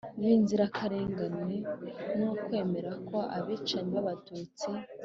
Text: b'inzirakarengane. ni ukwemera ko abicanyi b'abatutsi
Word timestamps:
b'inzirakarengane. 0.21 1.55
ni 2.17 2.25
ukwemera 2.33 2.91
ko 3.09 3.17
abicanyi 3.37 3.89
b'abatutsi 3.95 4.69